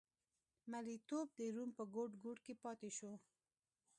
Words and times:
مریتوب 0.71 1.27
د 1.37 1.39
روم 1.55 1.69
په 1.77 1.83
ګوټ 1.95 2.11
ګوټ 2.23 2.37
کې 2.45 2.53
پاتې 2.63 2.89
شو. 2.97 3.11